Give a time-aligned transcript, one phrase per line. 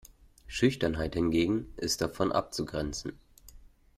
[0.47, 3.13] Schüchternheit hingegen ist davon abzugrenzen.